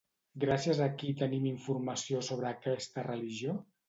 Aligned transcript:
Gràcies 0.43 0.79
a 0.85 0.85
qui 1.01 1.09
tenim 1.19 1.45
informació 1.49 2.21
sobre 2.31 2.49
aquesta 2.53 3.05
religió? 3.09 3.55